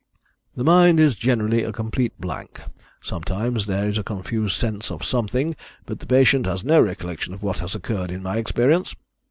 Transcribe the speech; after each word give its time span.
"The 0.55 0.63
mind 0.63 0.99
is 0.99 1.13
generally 1.13 1.61
a 1.63 1.71
complete 1.71 2.19
blank. 2.19 2.59
Sometimes 3.03 3.67
there 3.67 3.87
is 3.87 3.99
a 3.99 4.03
confused 4.03 4.57
sense 4.59 4.89
of 4.89 5.05
something, 5.05 5.55
but 5.85 5.99
the 5.99 6.07
patient 6.07 6.47
has 6.47 6.63
no 6.63 6.81
recollection 6.81 7.35
of 7.35 7.43
what 7.43 7.59
has 7.59 7.75
occurred, 7.75 8.09
in 8.09 8.23
my 8.23 8.37
experience." 8.37 8.95